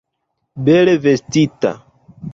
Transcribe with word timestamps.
Bele 0.69 0.95
vestita. 1.05 1.71